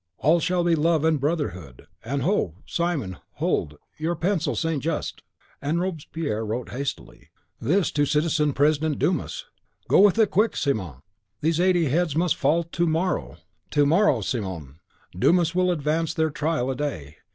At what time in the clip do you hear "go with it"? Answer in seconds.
9.87-10.31